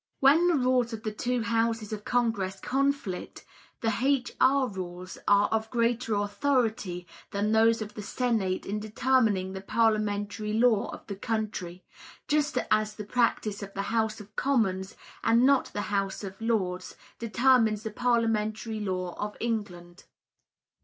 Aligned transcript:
When 0.19 0.47
the 0.47 0.55
rules 0.55 0.93
of 0.93 1.03
the 1.03 1.11
two 1.11 1.43
Houses 1.43 1.93
of 1.93 2.03
Congress 2.03 2.59
conflict, 2.59 3.45
the 3.81 3.93
H. 4.01 4.31
R. 4.41 4.67
rules 4.67 5.19
are 5.27 5.47
of 5.49 5.69
greater 5.69 6.15
authority 6.15 7.05
than 7.29 7.51
those 7.51 7.83
of 7.83 7.93
the 7.93 8.01
Senate 8.01 8.65
in 8.65 8.79
determining 8.79 9.53
the 9.53 9.61
parliamentary 9.61 10.53
law 10.53 10.89
of 10.89 11.05
the 11.05 11.15
country, 11.15 11.83
just 12.27 12.57
as 12.71 12.95
the 12.95 13.03
practice 13.05 13.61
of 13.61 13.75
the 13.75 13.83
House 13.93 14.19
of 14.19 14.35
Commons, 14.35 14.95
and 15.23 15.45
not 15.45 15.65
the 15.65 15.81
House 15.93 16.23
of 16.23 16.41
Lords, 16.41 16.95
determines 17.19 17.83
the 17.83 17.91
parliamentary 17.91 18.79
law 18.79 19.13
of 19.19 19.37
England. 19.39 20.05